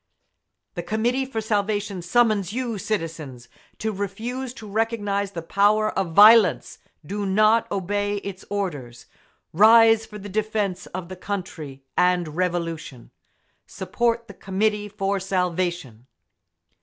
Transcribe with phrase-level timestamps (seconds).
[0.73, 6.79] The Committee for Salvation summons you, citizens, to refuse to recognise the power of violence.
[7.05, 9.05] Do not obey its orders!
[9.53, 13.11] Rise for the defence of the country and Revolution!
[13.67, 16.07] Support the Committee for Salvation!